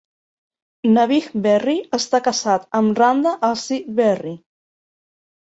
[0.93, 4.35] Nabih Berri està casat amb Randa Assi Berri.